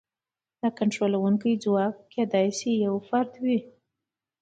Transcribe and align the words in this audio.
دا 0.59 0.67
کنټرولونکی 0.79 1.51
ځواک 1.63 1.95
کېدای 2.13 2.47
شي 2.59 2.71
یو 2.85 2.95
فرد 3.07 3.31
وي. 3.43 3.59